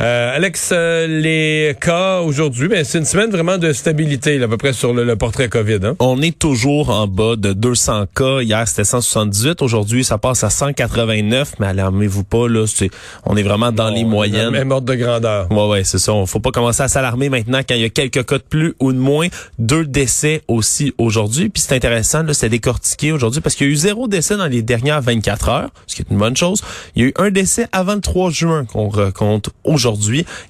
[0.00, 4.48] Euh, Alex, euh, les cas aujourd'hui, ben, c'est une semaine vraiment de stabilité, là, à
[4.48, 5.80] peu près sur le, portrait COVID.
[5.82, 5.96] Hein?
[5.98, 8.40] On est toujours en bas de 200 cas.
[8.40, 9.60] Hier, c'était 178.
[9.60, 11.54] Aujourd'hui, ça passe à 189.
[11.58, 12.90] Mais alarmez-vous pas, là, c'est,
[13.24, 14.50] on est vraiment dans les moyennes.
[14.50, 15.50] Même ordre de grandeur.
[15.50, 16.12] Ouais, ouais, c'est ça.
[16.12, 18.74] On faut pas commencer à s'alarmer maintenant quand il y a quelques cas de plus
[18.78, 19.26] ou de moins.
[19.58, 21.48] Deux décès aussi aujourd'hui.
[21.48, 24.46] Puis c'est intéressant, là, c'est décortiqué aujourd'hui parce qu'il y a eu zéro décès dans
[24.46, 26.62] les dernières 24 heures, ce qui est une bonne chose.
[26.94, 29.87] Il y a eu un décès avant le 3 juin qu'on compte aujourd'hui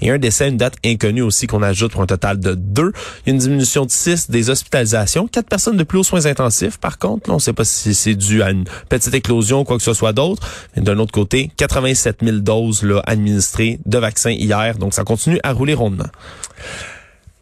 [0.01, 2.93] et un décès une date inconnue aussi qu'on ajoute pour un total de deux.
[3.25, 6.27] Il y a une diminution de 6 des hospitalisations, quatre personnes de plus aux soins
[6.27, 6.79] intensifs.
[6.79, 9.77] Par contre, on ne sait pas si c'est dû à une petite éclosion ou quoi
[9.77, 10.47] que ce soit d'autre.
[10.77, 14.79] D'un autre côté, 87 000 doses là, administrées de vaccins hier.
[14.79, 16.09] Donc, ça continue à rouler rondement.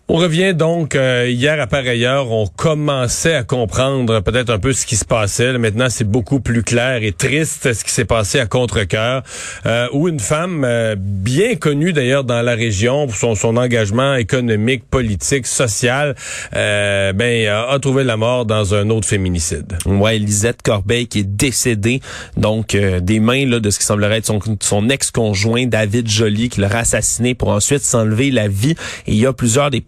[0.09, 4.73] On revient donc euh, hier à par ailleurs, on commençait à comprendre peut-être un peu
[4.73, 5.59] ce qui se passait.
[5.59, 9.25] maintenant, c'est beaucoup plus clair et triste ce qui s'est passé à Contrecoeur,
[9.67, 14.15] euh, où une femme euh, bien connue d'ailleurs dans la région pour son, son engagement
[14.15, 16.15] économique, politique, social,
[16.55, 19.77] euh, ben a, trouvé la mort dans un autre féminicide.
[19.87, 22.01] Ouais, Lisette Corbeil qui est décédée
[22.37, 26.61] donc des mains là de ce qui semblerait être son, son ex-conjoint David Joly qui
[26.61, 28.77] l'aurait assassiné pour ensuite s'enlever la vie.
[29.09, 29.81] Et il y a plusieurs des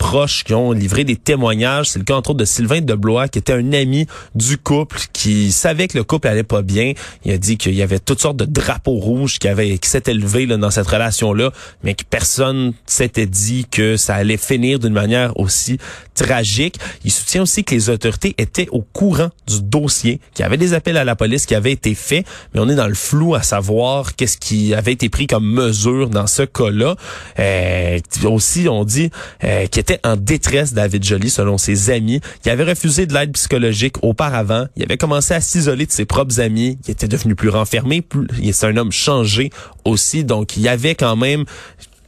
[0.44, 1.90] qui ont livré des témoignages.
[1.90, 5.52] C'est le cas entre autres de Sylvain Deblois, qui était un ami du couple, qui
[5.52, 6.94] savait que le couple allait pas bien.
[7.26, 10.14] Il a dit qu'il y avait toutes sortes de drapeaux rouges qui avaient qui s'étaient
[10.14, 14.94] levés là, dans cette relation-là, mais que personne s'était dit que ça allait finir d'une
[14.94, 15.78] manière aussi
[16.14, 16.78] tragique.
[17.04, 20.72] Il soutient aussi que les autorités étaient au courant du dossier, qu'il y avait des
[20.72, 23.42] appels à la police qui avaient été faits, mais on est dans le flou à
[23.42, 26.96] savoir qu'est-ce qui avait été pris comme mesure dans ce cas-là.
[27.38, 29.10] Euh, aussi, on dit
[29.44, 32.20] euh, qu'il était en détresse, David Joly, selon ses amis.
[32.44, 34.66] Il avait refusé de l'aide psychologique auparavant.
[34.76, 36.78] Il avait commencé à s'isoler de ses propres amis.
[36.86, 38.02] Il était devenu plus renfermé.
[38.38, 39.50] Il est un homme changé
[39.84, 40.24] aussi.
[40.24, 41.44] Donc, il y avait quand même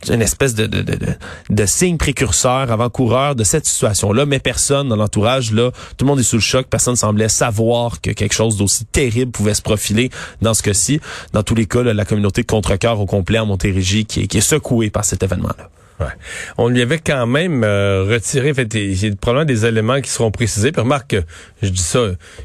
[0.08, 0.96] une espèce de, de, de,
[1.50, 6.20] de, signe précurseur, avant-coureur de cette situation-là, mais personne dans l'entourage, là, tout le monde
[6.20, 10.10] est sous le choc, personne semblait savoir que quelque chose d'aussi terrible pouvait se profiler
[10.40, 11.00] dans ce cas-ci.
[11.32, 14.42] Dans tous les cas, la communauté de contre-cœur au complet en Montérégie qui qui est
[14.42, 15.68] secouée par cet événement-là.
[16.58, 20.10] On lui avait quand même euh, retiré, fait, il y a probablement des éléments qui
[20.10, 20.72] seront précisés.
[20.72, 21.22] Puis remarque que,
[21.62, 22.00] je dis ça,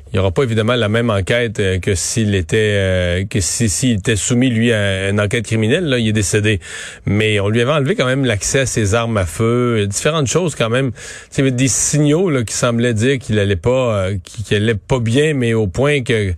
[0.08, 3.98] il n'y aura pas évidemment la même enquête euh, que s'il était euh, que s'il
[3.98, 6.60] était soumis, lui, à une enquête criminelle, là, il est décédé.
[7.06, 10.56] Mais on lui avait enlevé quand même l'accès à ses armes à feu, différentes choses
[10.56, 10.92] quand même.
[11.38, 15.34] Il y des signaux là, qui semblaient dire qu'il allait pas qu'il allait pas bien,
[15.34, 16.34] mais au point que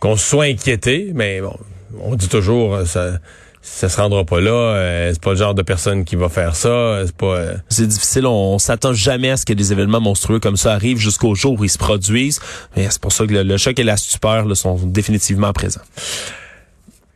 [0.00, 1.10] qu'on soit inquiété.
[1.14, 1.56] Mais bon,
[2.00, 3.18] on dit toujours ça
[3.66, 4.52] ça se rendra pas là.
[4.52, 7.00] Euh, c'est pas le genre de personne qui va faire ça.
[7.06, 7.34] C'est pas.
[7.34, 8.26] Euh, c'est difficile.
[8.26, 11.64] On, s'attend jamais à ce que des événements monstrueux comme ça arrivent jusqu'au jour où
[11.64, 12.40] ils se produisent.
[12.76, 15.80] Mais c'est pour ça que le, choc et la stupeur là, sont définitivement présents.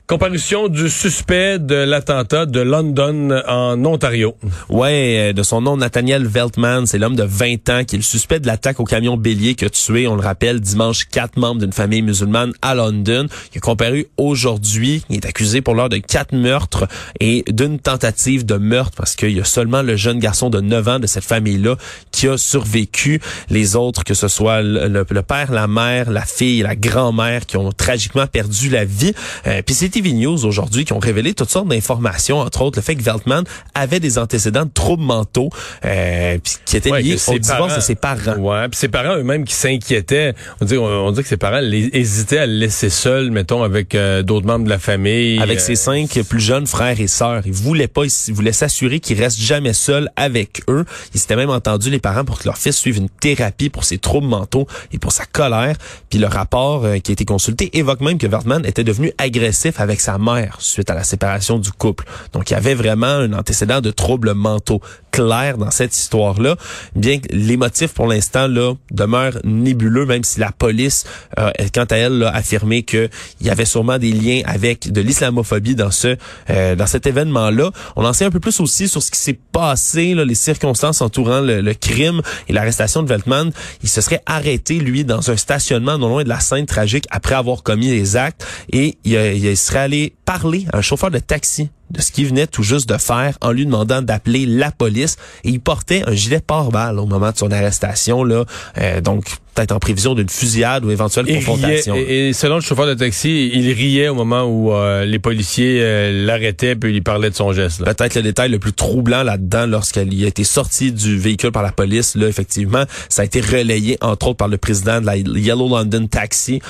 [0.09, 4.35] Comparution du suspect de l'attentat de London en Ontario.
[4.71, 8.03] Ouais, euh, de son nom Nathaniel Veltman, c'est l'homme de 20 ans qui est le
[8.03, 11.61] suspect de l'attaque au camion bélier qui a tué, on le rappelle, dimanche quatre membres
[11.61, 13.27] d'une famille musulmane à London.
[13.53, 15.03] Il est comparu aujourd'hui.
[15.11, 16.89] Il est accusé pour l'heure de quatre meurtres
[17.21, 20.89] et d'une tentative de meurtre parce qu'il y a seulement le jeune garçon de 9
[20.89, 21.77] ans de cette famille-là
[22.13, 23.21] qui a survécu.
[23.51, 27.73] Les autres, que ce soit le, père, la mère, la fille, la grand-mère qui ont
[27.73, 29.13] tragiquement perdu la vie.
[29.47, 32.95] Euh, puis TV News aujourd'hui qui ont révélé toutes sortes d'informations, entre autres le fait
[32.95, 33.43] que Veltman
[33.75, 35.51] avait des antécédents de troubles mentaux
[35.85, 38.37] euh, qui étaient liés au divorce de ses parents.
[38.37, 40.35] Ouais, puis ses parents eux-mêmes qui s'inquiétaient.
[40.61, 44.23] On dit, on, dit que ses parents hésitaient à le laisser seul, mettons, avec euh,
[44.23, 45.41] d'autres membres de la famille.
[45.41, 47.43] Avec ses euh, cinq plus jeunes frères et sœurs.
[47.45, 50.85] Ils voulaient pas, ils voulaient s'assurer qu'il reste jamais seul avec eux.
[51.13, 53.99] Ils s'étaient même entendu les parents pour que leur fils suive une thérapie pour ses
[53.99, 55.77] troubles mentaux et pour sa colère.
[56.09, 59.81] Puis le rapport euh, qui a été consulté évoque même que Veltman était devenu agressif
[59.81, 62.05] avec sa mère suite à la séparation du couple.
[62.33, 66.57] Donc il y avait vraiment un antécédent de troubles mentaux clair dans cette histoire-là.
[66.95, 71.05] Bien que les motifs pour l'instant là demeurent nébuleux, même si la police,
[71.39, 73.11] euh, quant à elle, a affirmé qu'il
[73.41, 76.17] y avait sûrement des liens avec de l'islamophobie dans ce
[76.51, 77.71] euh, dans cet événement-là.
[77.97, 81.01] On en sait un peu plus aussi sur ce qui s'est passé, là, les circonstances
[81.01, 83.51] entourant le, crime et l'arrestation de Veltman.
[83.83, 87.35] Il se serait arrêté lui dans un stationnement non loin de la scène tragique après
[87.35, 91.71] avoir commis les actes et il, il serait aller parler à un chauffeur de taxi
[91.91, 95.49] de ce qu'il venait tout juste de faire en lui demandant d'appeler la police et
[95.51, 98.45] il portait un gilet pare-balles au moment de son arrestation là
[98.79, 101.97] euh, donc peut-être en prévision d'une fusillade ou éventuelle confrontation.
[101.97, 106.27] et, selon le chauffeur de taxi, il riait au moment où euh, les policiers euh,
[106.27, 107.83] l'arrêtaient puis il parlait de son geste.
[107.83, 111.73] Peut-être le détail le plus troublant là-dedans lorsqu'elle a été sortie du véhicule par la
[111.73, 115.69] police là effectivement, ça a été relayé entre autres par le président de la Yellow
[115.69, 116.61] London Taxi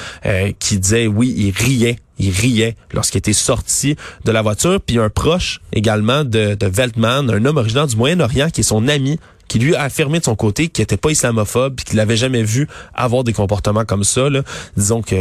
[0.58, 4.80] qui disait oui, il riait il riait lorsqu'il était sorti de la voiture.
[4.80, 8.88] Puis un proche également de, de Veltman, un homme originaire du Moyen-Orient qui est son
[8.88, 9.18] ami
[9.48, 12.42] qui lui a affirmé de son côté qu'il était pas islamophobe puis qu'il l'avait jamais
[12.42, 14.28] vu avoir des comportements comme ça.
[14.28, 14.42] Là.
[14.76, 15.16] Disons que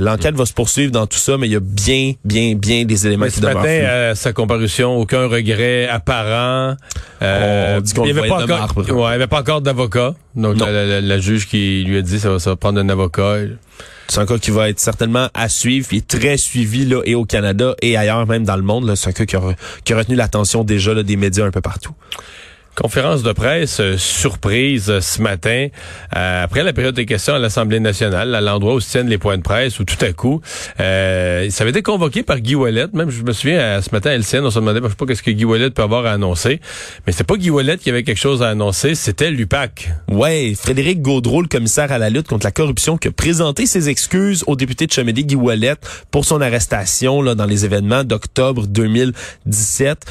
[0.00, 3.06] l'enquête va se poursuivre dans tout ça, mais il y a bien, bien, bien des
[3.06, 3.62] éléments qui demeurent.
[3.62, 6.76] matin, à sa comparution, aucun regret apparent.
[7.22, 10.14] Euh, on dit qu'on il n'y avait, pas encore, ouais, avait pas encore d'avocat.
[10.34, 13.36] Donc la, la, juge qui lui a dit ça va, ça va prendre un avocat.
[14.08, 17.24] C'est un cas qui va être certainement à suivre, est très suivi là et au
[17.24, 18.94] Canada et ailleurs même dans le monde.
[18.94, 19.40] C'est un cas qui a,
[19.84, 21.94] qui a retenu l'attention déjà là, des médias un peu partout.
[22.74, 25.68] Conférence de presse euh, surprise euh, ce matin,
[26.16, 29.18] euh, après la période des questions à l'Assemblée nationale, à l'endroit où se tiennent les
[29.18, 30.40] points de presse, où tout à coup,
[30.78, 32.86] ça avait été convoqué par Guy Wallet.
[32.94, 35.22] Même, je me souviens, ce matin à LCN, on se demandait, je sais pas qu'est-ce
[35.22, 36.60] que Guy Wallet peut avoir à annoncer.
[37.06, 39.90] Mais c'est pas Guy Wallet qui avait quelque chose à annoncer, c'était l'UPAC.
[40.08, 43.90] Ouais, Frédéric Gaudreau, le commissaire à la lutte contre la corruption, qui a présenté ses
[43.90, 45.76] excuses au député de Chamédé, Guy Wallet,
[46.10, 50.06] pour son arrestation là, dans les événements d'octobre 2017.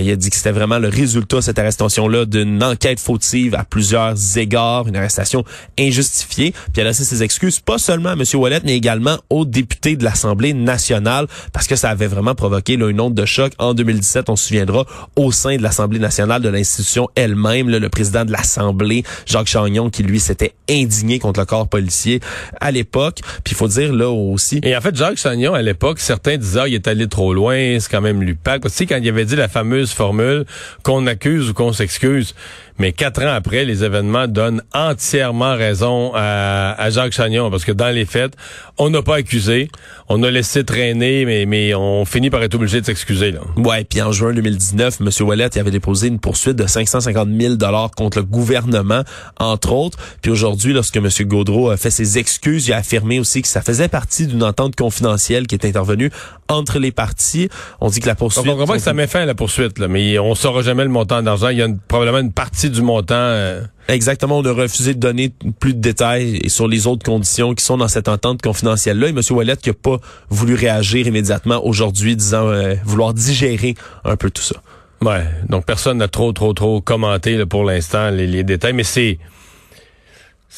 [0.00, 3.64] il a dit que c'était vraiment le résultat, cette arrestation là d'une enquête fautive à
[3.64, 5.44] plusieurs égards, une arrestation
[5.78, 6.52] injustifiée.
[6.52, 8.22] Puis elle a laissé ses excuses pas seulement à M.
[8.34, 12.88] Wallet, mais également aux députés de l'Assemblée nationale, parce que ça avait vraiment provoqué là,
[12.88, 14.84] une onde de choc en 2017, on se souviendra,
[15.16, 20.02] au sein de l'Assemblée nationale, de l'institution elle-même, le président de l'Assemblée, Jacques Chagnon, qui
[20.02, 22.20] lui s'était indigné contre le corps policier
[22.60, 23.20] à l'époque.
[23.44, 24.60] Puis il faut dire là aussi...
[24.62, 27.78] Et en fait, Jacques Chagnon, à l'époque, certains disaient, ah, il est allé trop loin,
[27.80, 28.62] c'est quand même l'UPAC.
[28.62, 30.44] Tu sais, quand il avait dit la fameuse formule
[30.82, 32.34] qu'on accuse ou qu'on s'excuse, excuse.
[32.78, 37.94] Mais quatre ans après, les événements donnent entièrement raison à, Jacques Chagnon, parce que dans
[37.94, 38.34] les faits,
[38.78, 39.70] on n'a pas accusé,
[40.08, 43.32] on a laissé traîner, mais, mais on finit par être obligé de s'excuser.
[43.32, 43.40] Là.
[43.56, 45.10] Ouais, puis en juin 2019, M.
[45.26, 49.02] Ouellet avait déposé une poursuite de 550 000 dollars contre le gouvernement,
[49.38, 49.98] entre autres.
[50.20, 51.08] Puis aujourd'hui, lorsque M.
[51.20, 54.76] Gaudreau a fait ses excuses, il a affirmé aussi que ça faisait partie d'une entente
[54.76, 56.10] confidentielle qui est intervenue
[56.48, 57.48] entre les parties.
[57.80, 58.44] On dit que la poursuite...
[58.44, 60.84] Donc on comprend que ça met fin à la poursuite, là, mais on saura jamais
[60.84, 61.48] le montant d'argent.
[61.48, 63.14] Il y a probablement une partie du montant.
[63.14, 63.62] Euh.
[63.88, 67.76] Exactement, on a refusé de donner plus de détails sur les autres conditions qui sont
[67.76, 69.08] dans cette entente confidentielle-là.
[69.08, 69.20] Et M.
[69.30, 69.98] Wallet qui n'a pas
[70.28, 73.74] voulu réagir immédiatement aujourd'hui, disant euh, vouloir digérer
[74.04, 74.56] un peu tout ça.
[75.02, 79.18] Ouais, donc personne n'a trop, trop, trop commenté pour l'instant les détails, mais c'est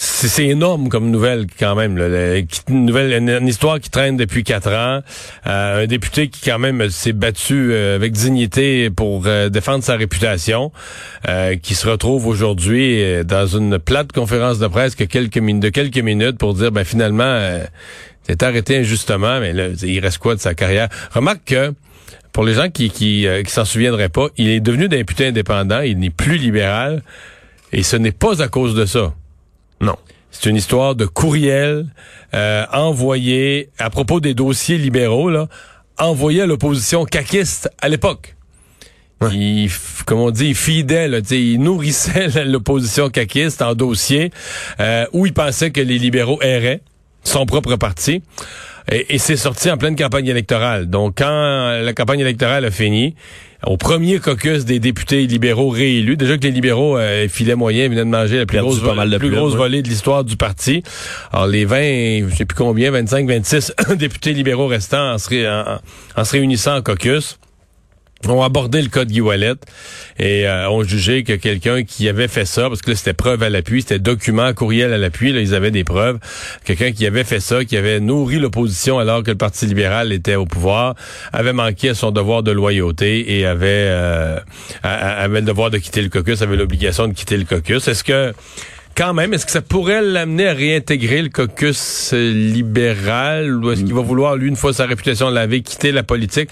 [0.00, 1.98] c'est énorme comme nouvelle quand même.
[2.68, 5.02] une nouvelle, une, histoire qui traîne depuis quatre ans.
[5.48, 9.96] Euh, un député qui quand même s'est battu euh, avec dignité pour euh, défendre sa
[9.96, 10.70] réputation,
[11.62, 16.38] qui se retrouve aujourd'hui dans une plate conférence de presse que quelques de quelques minutes
[16.38, 17.58] pour dire ben finalement
[18.22, 20.88] c'est arrêté injustement, mais là, il reste quoi de sa carrière?
[21.12, 21.74] Remarque que
[22.32, 25.98] pour les gens qui qui, qui s'en souviendraient pas, il est devenu député indépendant, il
[25.98, 27.02] n'est plus libéral,
[27.72, 29.12] et ce n'est pas à cause de ça.
[30.30, 31.86] C'est une histoire de courriel
[32.34, 35.48] euh, envoyé à propos des dossiers libéraux, là,
[35.98, 38.36] envoyé à l'opposition caquiste à l'époque.
[39.32, 39.68] Il,
[40.06, 44.30] comme on dit, fidèle, il nourrissait l'opposition caquiste en dossier
[44.78, 46.82] euh, où il pensait que les libéraux erraient
[47.24, 48.22] son propre parti.
[48.90, 50.88] Et, et c'est sorti en pleine campagne électorale.
[50.88, 53.16] Donc, quand la campagne électorale a fini,
[53.66, 56.16] au premier caucus des députés libéraux réélus.
[56.16, 58.80] Déjà que les libéraux euh, filaient moyen, venaient de manger la plus grosse,
[59.18, 60.82] plus grosse volée de l'histoire du parti.
[61.32, 66.76] Alors les 20, je sais plus combien, 25, 26 députés libéraux restants en se réunissant
[66.76, 67.38] en caucus
[68.26, 69.22] ont abordé le cas de Guy
[70.18, 73.42] et euh, ont jugé que quelqu'un qui avait fait ça, parce que là, c'était preuve
[73.42, 76.18] à l'appui, c'était document, courriel à l'appui, là, ils avaient des preuves,
[76.64, 80.34] quelqu'un qui avait fait ça, qui avait nourri l'opposition alors que le Parti libéral était
[80.34, 80.94] au pouvoir,
[81.32, 84.40] avait manqué à son devoir de loyauté et avait, euh,
[84.82, 87.86] avait le devoir de quitter le caucus, avait l'obligation de quitter le caucus.
[87.86, 88.32] Est-ce que
[88.96, 93.94] quand même, est-ce que ça pourrait l'amener à réintégrer le caucus libéral ou est-ce qu'il
[93.94, 96.50] va vouloir, lui, une fois sa réputation lavée, quitter la politique?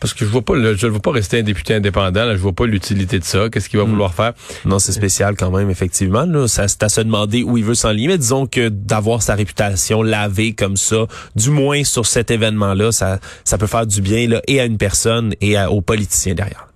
[0.00, 2.24] Parce que je vois pas, je ne veux pas rester un député indépendant.
[2.24, 3.48] Là, je vois pas l'utilité de ça.
[3.48, 3.90] Qu'est-ce qu'il va hmm.
[3.90, 4.32] vouloir faire?
[4.64, 6.24] Non, c'est spécial quand même, effectivement.
[6.24, 8.08] Là, ça, c'est à se demander où il veut s'enligner.
[8.08, 13.18] Mais disons que d'avoir sa réputation lavée comme ça, du moins sur cet événement-là, ça,
[13.44, 16.68] ça peut faire du bien là, et à une personne et aux politiciens derrière.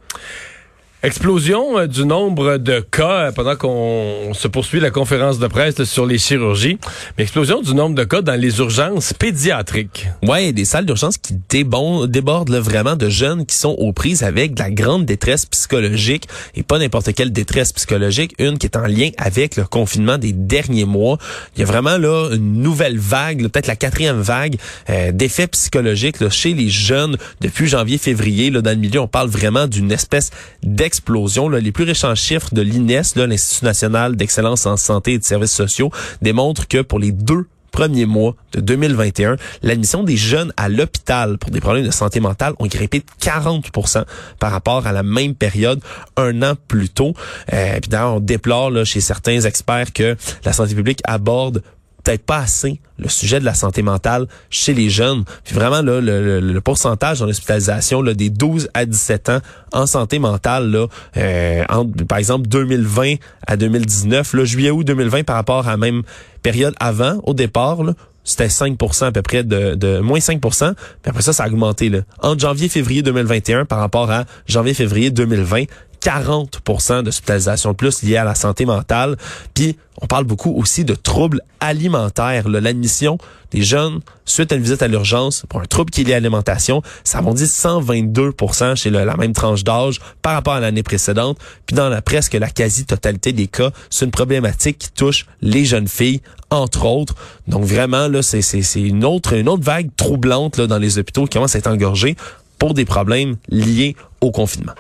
[1.02, 5.82] Explosion euh, du nombre de cas euh, pendant qu'on se poursuit la conférence de presse
[5.84, 6.76] sur les chirurgies,
[7.16, 10.08] mais explosion du nombre de cas dans les urgences pédiatriques.
[10.22, 14.62] Ouais, des salles d'urgence qui débordent vraiment de jeunes qui sont aux prises avec de
[14.62, 19.08] la grande détresse psychologique et pas n'importe quelle détresse psychologique, une qui est en lien
[19.16, 21.16] avec le confinement des derniers mois.
[21.56, 24.56] Il y a vraiment là une nouvelle vague, peut-être la quatrième vague
[24.90, 28.50] euh, d'effets psychologiques là, chez les jeunes depuis janvier-février.
[28.50, 30.30] Là, dans le milieu, on parle vraiment d'une espèce
[30.62, 31.48] d'explosion explosion.
[31.48, 35.92] Les plus récents chiffres de l'INES, l'Institut national d'excellence en santé et de services sociaux,
[36.20, 41.52] démontrent que pour les deux premiers mois de 2021, l'admission des jeunes à l'hôpital pour
[41.52, 44.04] des problèmes de santé mentale ont grimpé de 40%
[44.40, 45.80] par rapport à la même période
[46.16, 47.14] un an plus tôt.
[47.52, 51.62] Euh, puis d'ailleurs, on déplore chez certains experts que la santé publique aborde
[52.10, 55.24] peut-être pas assez le sujet de la santé mentale chez les jeunes.
[55.44, 59.38] Puis vraiment, là, le, pourcentage en hospitalisation là, des 12 à 17 ans
[59.72, 60.86] en santé mentale, là,
[61.16, 61.64] euh,
[62.08, 63.14] par exemple 2020
[63.46, 66.02] à 2019, là, juillet-août 2020 par rapport à la même
[66.42, 70.74] période avant, au départ, là, c'était 5% à peu près de, de moins 5% puis
[71.06, 72.00] après ça ça a augmenté là.
[72.20, 75.64] Entre janvier février 2021 par rapport à janvier février 2020,
[76.02, 79.16] 40% d'hospitalisation de plus liée à la santé mentale.
[79.54, 82.48] Puis on parle beaucoup aussi de troubles alimentaires.
[82.48, 83.18] L'admission
[83.50, 86.16] des jeunes suite à une visite à l'urgence pour un trouble qui est lié à
[86.16, 91.38] l'alimentation, ça bondi 122% chez la même tranche d'âge par rapport à l'année précédente.
[91.66, 95.88] Puis dans la presque la quasi-totalité des cas, c'est une problématique qui touche les jeunes
[95.88, 97.14] filles, entre autres.
[97.48, 98.40] Donc vraiment, là, c'est
[98.76, 102.16] une autre, une autre vague troublante dans les hôpitaux qui commence à être engorgée
[102.58, 104.74] pour des problèmes liés au confinement.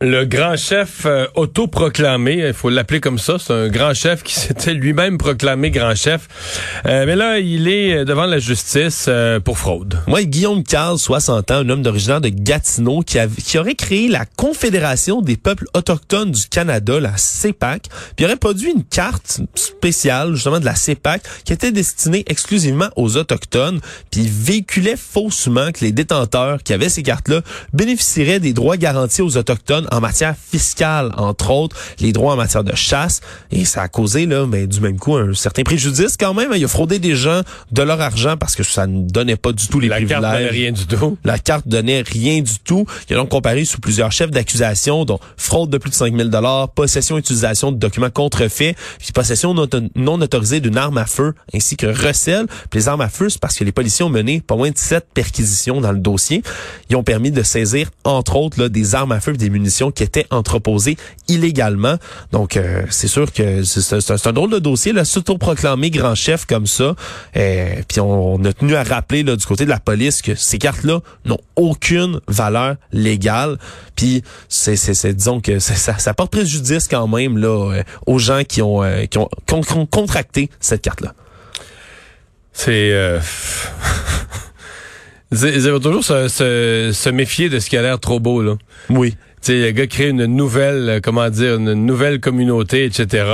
[0.00, 4.32] Le grand chef euh, autoproclamé, il faut l'appeler comme ça, c'est un grand chef qui
[4.38, 6.28] s'était lui-même proclamé grand chef.
[6.86, 9.98] Euh, mais là, il est devant la justice euh, pour fraude.
[10.06, 14.24] Moi, Guillaume Carl, 60 ans, un homme d'origine de Gatineau, qui, qui aurait créé la
[14.24, 20.60] Confédération des peuples autochtones du Canada, la CEPAC, puis aurait produit une carte spéciale, justement,
[20.60, 23.80] de la CEPAC, qui était destinée exclusivement aux Autochtones,
[24.12, 27.40] puis véhiculait faussement que les détenteurs qui avaient ces cartes-là
[27.72, 32.64] bénéficieraient des droits garantis aux Autochtones en matière fiscale, entre autres, les droits en matière
[32.64, 33.20] de chasse.
[33.50, 36.52] Et ça a causé, là, mais du même coup, un certain préjudice quand même.
[36.54, 37.42] Il a fraudé des gens
[37.72, 40.20] de leur argent parce que ça ne donnait pas du tout les privilèges.
[40.20, 41.18] La carte donnait rien du tout.
[41.24, 42.86] La carte donnait rien du tout.
[43.08, 46.28] Il a donc comparé sous plusieurs chefs d'accusation, dont fraude de plus de 5 000
[46.74, 51.76] possession et utilisation de documents contrefaits, puis possession non autorisée d'une arme à feu, ainsi
[51.76, 52.46] que recel.
[52.70, 54.78] Puis les armes à feu, c'est parce que les policiers ont mené pas moins de
[54.78, 56.42] sept perquisitions dans le dossier.
[56.90, 59.77] Ils ont permis de saisir, entre autres, là, des armes à feu et des munitions
[59.90, 60.96] qui étaient entreposées
[61.28, 61.96] illégalement.
[62.32, 66.66] Donc, euh, c'est sûr que c'est un drôle de dossier, là, s'auto-proclamer grand chef comme
[66.66, 66.94] ça.
[67.36, 70.58] Euh, puis on, a tenu à rappeler là, du côté de la police que ces
[70.58, 73.58] cartes-là n'ont aucune valeur légale.
[73.94, 78.42] Puis c'est, c'est, disons que ça, ça porte préjudice quand même là euh, aux gens
[78.44, 79.28] qui ont, qui ont,
[79.90, 81.14] contracté cette carte-là.
[82.52, 82.92] C'est
[85.30, 88.54] Ils vont toujours se, se, se, méfier de ce qui a l'air trop beau, là.
[88.88, 93.24] Oui sais, le gars crée une nouvelle, euh, comment dire, une nouvelle communauté, etc.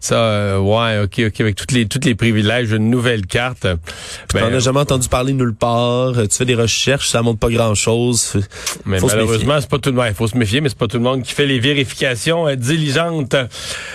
[0.00, 3.66] Ça, euh, ouais, ok, ok, avec toutes les, toutes les privilèges, une nouvelle carte.
[4.30, 6.18] Tu n'en as jamais entendu parler nulle part.
[6.18, 8.34] Euh, tu fais des recherches, ça montre pas grand chose.
[8.86, 10.06] Mais malheureusement, c'est pas tout le monde.
[10.08, 13.36] Il faut se méfier, mais c'est pas tout le monde qui fait les vérifications diligentes.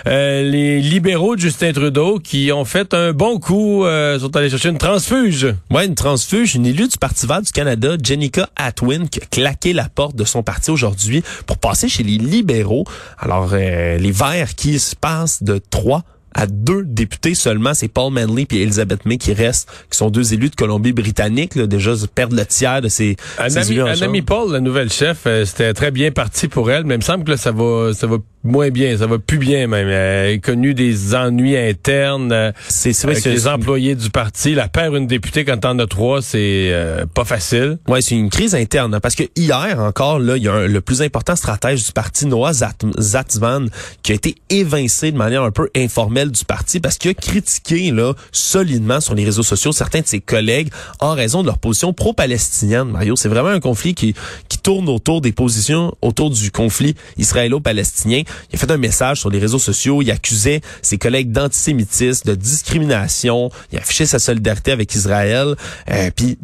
[0.05, 3.83] les libéraux de Justin Trudeau qui ont fait un bon coup,
[4.19, 5.47] sont allés chercher une transfuge.
[5.69, 9.73] Ouais, une transfuge, une élue du Parti vert du Canada, Jenica Atwin, qui a claqué
[9.73, 12.85] la porte de son parti aujourd'hui pour passer chez les libéraux.
[13.17, 17.73] Alors, euh, les Verts qui se passent de trois à deux députés seulement.
[17.73, 21.57] C'est Paul Manley et Elizabeth May qui restent, qui sont deux élus de Colombie-Britannique.
[21.57, 23.17] Déjà, perdent le tiers de ces,
[23.47, 26.95] ces élus Anami Paul, la nouvelle chef, euh, c'était très bien parti pour elle, mais
[26.95, 29.67] il me semble que là, ça va, ça va moins bien, ça va plus bien
[29.67, 29.87] même.
[29.87, 34.55] Elle a connu des ennuis internes euh, c'est vrai avec les employés du parti.
[34.55, 37.77] La père une députée quand t'en as trois, c'est euh, pas facile.
[37.87, 40.81] Ouais, c'est une crise interne hein, parce que hier encore là, il y a le
[40.81, 43.69] plus important stratège du parti Noah Zatzman
[44.03, 47.91] qui a été évincé de manière un peu informelle du parti parce qu'il a critiqué
[47.91, 50.69] là solidement sur les réseaux sociaux certains de ses collègues
[50.99, 52.89] en raison de leur position pro-palestinienne.
[52.89, 54.13] Mario, c'est vraiment un conflit qui
[54.49, 58.23] qui tourne autour des positions autour du conflit israélo-palestinien.
[58.51, 60.01] Il a fait un message sur les réseaux sociaux.
[60.01, 63.49] Il accusait ses collègues d'antisémitisme, de discrimination.
[63.71, 65.55] Il a affiché sa solidarité avec Israël.
[65.89, 66.37] Euh, puis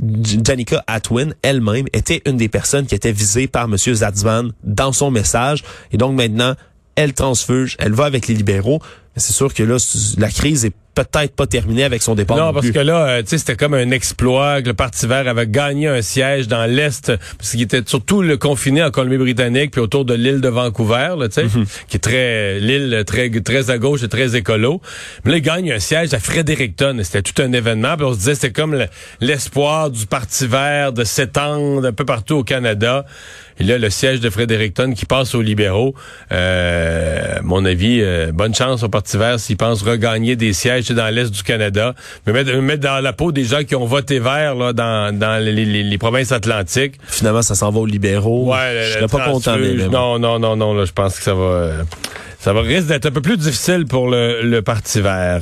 [0.44, 3.77] Janika Atwin, elle-même, était une des personnes qui était visée par M.
[3.77, 5.63] Zatzman dans son message.
[5.91, 6.56] Et donc maintenant,
[6.96, 8.82] elle transfuge, elle va avec les libéraux.
[9.15, 9.77] C'est sûr que là,
[10.17, 10.74] la crise est
[11.04, 12.38] peut-être pas terminé avec son départ.
[12.38, 15.27] Non, parce que là, euh, tu sais, c'était comme un exploit que le Parti vert
[15.27, 19.82] avait gagné un siège dans l'Est, parce qu'il était surtout le confiné en Colombie-Britannique, puis
[19.82, 21.66] autour de l'île de Vancouver, tu sais, mhm.
[21.88, 24.82] qui est très, l'île très, très à gauche et très écolo.
[25.24, 26.98] Mais là, il gagne un siège à Fredericton.
[27.04, 28.86] C'était tout un événement, puis on se disait, c'était comme
[29.22, 33.06] l'espoir du Parti vert de s'étendre un peu partout au Canada.
[33.60, 35.96] Et là, le siège de Fredericton qui passe aux libéraux.
[36.32, 41.13] Euh, mon avis, euh, bonne chance au Parti vert s'ils pensent regagner des sièges dans
[41.13, 41.94] l'Est du Canada.
[42.25, 45.44] Me mettre, mettre, dans la peau des gens qui ont voté vert là, dans, dans
[45.44, 46.96] les, les, provinces atlantiques.
[47.08, 48.51] Finalement, ça s'en va aux libéraux.
[48.51, 49.58] Ouais, je serais pas content.
[49.91, 50.74] Non, non, non, non.
[50.74, 51.44] Là, je pense que ça va...
[51.44, 51.84] Euh,
[52.39, 55.41] ça va risque d'être un peu plus difficile pour le, le Parti vert.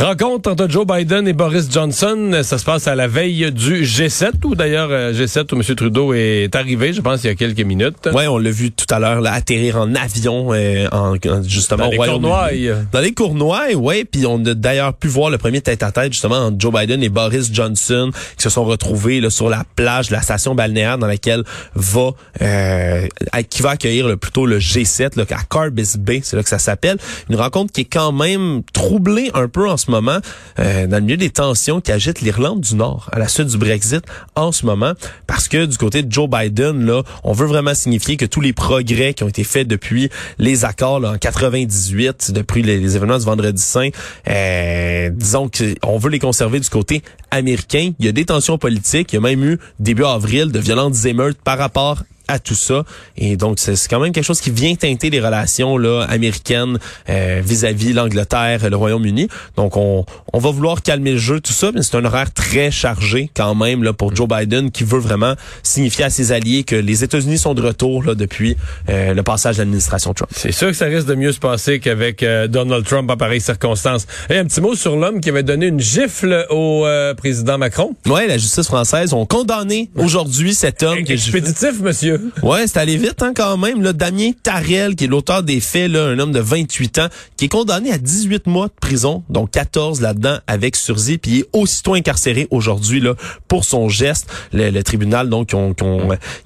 [0.00, 4.30] Rencontre entre Joe Biden et Boris Johnson, ça se passe à la veille du G7,
[4.46, 5.62] où d'ailleurs euh, G7 où M.
[5.76, 8.08] Trudeau est arrivé, je pense, il y a quelques minutes.
[8.14, 11.98] Oui, on l'a vu tout à l'heure atterrir en avion, euh, en, justement dans les
[11.98, 12.48] Cournois.
[12.90, 16.56] Dans les Cournois, oui, puis on a d'ailleurs pu voir le premier tête-à-tête justement entre
[16.58, 20.22] Joe Biden et Boris Johnson qui se sont retrouvés là, sur la plage de la
[20.22, 23.06] station balnéaire dans laquelle va euh,
[23.50, 26.58] qui va accueillir le, plutôt le G7 là, à Carbis Bay, c'est là que ça
[26.58, 26.96] s'appelle.
[27.28, 30.18] Une rencontre qui est quand même troublée un peu en ce moment,
[30.58, 33.58] euh, dans le milieu des tensions qui agitent l'Irlande du Nord à la suite du
[33.58, 34.02] Brexit
[34.34, 34.92] en ce moment,
[35.26, 38.52] parce que du côté de Joe Biden, là, on veut vraiment signifier que tous les
[38.52, 43.24] progrès qui ont été faits depuis les accords là, en 98, depuis les, événements du
[43.24, 43.90] Vendredi Saint,
[44.28, 47.92] euh, disons qu'on veut les conserver du côté américain.
[47.98, 51.04] Il y a des tensions politiques, il y a même eu début avril de violentes
[51.04, 52.84] émeutes par rapport à tout ça.
[53.16, 57.42] Et donc, c'est quand même quelque chose qui vient teinter les relations là, américaines euh,
[57.44, 59.28] vis-à-vis l'Angleterre, le Royaume-Uni.
[59.56, 62.70] Donc, on, on va vouloir calmer le jeu, tout ça, mais c'est un horaire très
[62.70, 66.76] chargé quand même là, pour Joe Biden qui veut vraiment signifier à ses alliés que
[66.76, 68.56] les États-Unis sont de retour là, depuis
[68.88, 70.30] euh, le passage de l'administration Trump.
[70.34, 73.40] C'est sûr que ça risque de mieux se passer qu'avec euh, Donald Trump en pareille
[73.40, 74.06] circonstance.
[74.28, 77.96] Et un petit mot sur l'homme qui avait donné une gifle au président Macron.
[78.06, 80.98] Oui, la justice française ont condamné aujourd'hui cet homme.
[80.98, 82.19] Expéditif, monsieur.
[82.42, 83.82] Ouais, c'est allé vite hein, quand même.
[83.82, 87.46] Là, Damien Tarel, qui est l'auteur des faits, là, un homme de 28 ans, qui
[87.46, 91.48] est condamné à 18 mois de prison, donc 14 là-dedans avec sursis, puis il est
[91.52, 93.14] aussitôt incarcéré aujourd'hui là
[93.48, 94.30] pour son geste.
[94.52, 95.74] Le, tribunal donc qui ont,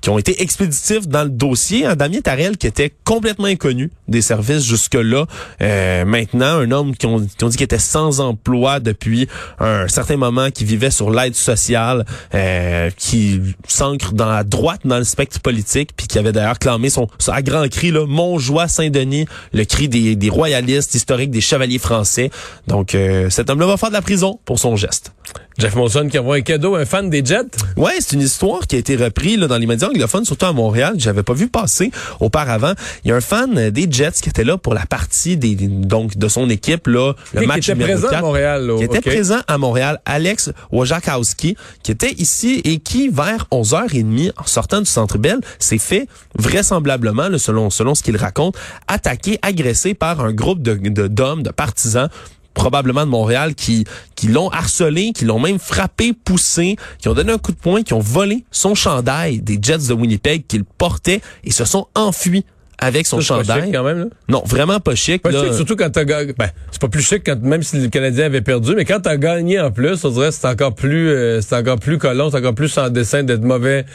[0.01, 1.87] qui ont, été expéditifs dans le dossier.
[1.87, 5.27] Hein, Damien Tarel qui était complètement inconnu des services jusque-là.
[5.63, 9.29] Euh, maintenant, un homme qui ont, qui ont dit qu'il était sans emploi depuis
[9.59, 12.05] un certain moment, qui vivait sur l'aide sociale,
[12.35, 15.64] euh, qui s'ancre dans la droite dans le spectre politique
[15.97, 20.17] puis qui avait d'ailleurs clamé son, à grand cri, là, Montjoie Saint-Denis, le cri des,
[20.17, 22.31] des royalistes historiques, des chevaliers français.
[22.67, 25.13] Donc, euh, cet homme-là va faire de la prison pour son geste.
[25.59, 27.45] Jeff Monson qui envoie un cadeau à un fan des Jets.
[27.77, 30.53] Ouais, c'est une histoire qui a été reprise là, dans les médias anglophones, surtout à
[30.53, 32.73] Montréal, que j'avais pas vu passer auparavant.
[33.05, 36.17] Il y a un fan des Jets qui était là pour la partie des, donc
[36.17, 38.73] de son équipe là, le match qui était présent à Montréal.
[38.79, 44.47] qui était présent à Montréal, Alex Wojciechowski, qui était ici et qui vers 11h30 en
[44.47, 48.57] sortant du Centre Bell, s'est fait vraisemblablement, là, selon selon ce qu'il raconte,
[48.89, 50.75] attaqué, agressé par un groupe de
[51.09, 52.09] d'hommes, de, de partisans
[52.55, 57.33] probablement de Montréal qui qui l'ont harcelé, qui l'ont même frappé, poussé, qui ont donné
[57.33, 61.21] un coup de poing, qui ont volé son chandail des Jets de Winnipeg qu'il portait
[61.43, 62.45] et se sont enfuis
[62.85, 63.73] avec son chandail.
[63.73, 64.05] quand même, là.
[64.29, 65.23] Non, vraiment pas chic.
[65.23, 66.35] Pas chic, surtout quand t'as gagné.
[66.39, 69.17] Ben, c'est pas plus chic quand même si le Canadien avait perdu, mais quand t'as
[69.17, 72.37] gagné en plus, on dirait que c'est encore plus, euh, c'est encore plus collant, c'est
[72.37, 73.87] encore plus sans dessin d'être mauvais,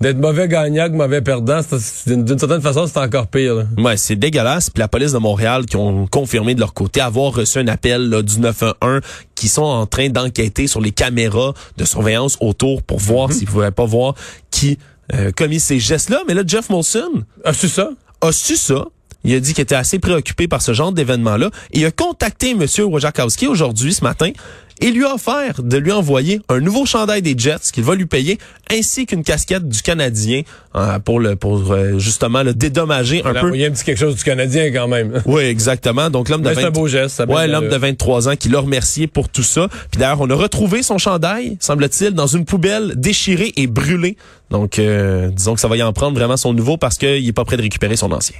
[0.00, 1.60] d'être mauvais gagnant que mauvais perdant.
[2.06, 3.54] D'une certaine façon, c'est encore pire.
[3.54, 3.64] Là.
[3.76, 4.70] Ouais, c'est dégueulasse.
[4.70, 8.08] Puis la police de Montréal qui ont confirmé de leur côté avoir reçu un appel
[8.08, 9.00] là, du 911
[9.34, 13.32] qui sont en train d'enquêter sur les caméras de surveillance autour pour voir mm-hmm.
[13.32, 14.14] s'ils pouvaient pas voir
[14.50, 14.78] qui
[15.14, 16.22] euh, commis ces gestes-là.
[16.26, 17.24] Mais là, Jeff Molson.
[17.44, 17.90] Ah, c'est ça?
[18.20, 18.86] A su ça?
[19.24, 21.50] Il a dit qu'il était assez préoccupé par ce genre d'événement-là.
[21.72, 22.64] Et il a contacté M.
[22.78, 24.30] Wojciechowski aujourd'hui, ce matin,
[24.80, 28.06] et lui a offert de lui envoyer un nouveau chandail des Jets qu'il va lui
[28.06, 28.38] payer,
[28.70, 30.42] ainsi qu'une casquette du Canadien
[30.76, 33.54] euh, pour le pour euh, justement le dédommager un peu.
[33.54, 35.22] Il y a un petit quelque chose du Canadien quand même.
[35.26, 36.10] Oui, exactement.
[36.10, 36.64] Donc l'homme de 20...
[36.64, 37.22] un beau geste.
[37.28, 39.68] ouais, l'homme de 23 ans qui l'a remercié pour tout ça.
[39.90, 44.16] Puis d'ailleurs, on a retrouvé son chandail, semble-t-il, dans une poubelle déchirée et brûlée.
[44.50, 47.32] Donc euh, disons que ça va y en prendre vraiment son nouveau parce qu'il est
[47.32, 48.36] pas prêt de récupérer son ancien.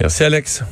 [0.00, 0.62] Merci Alex.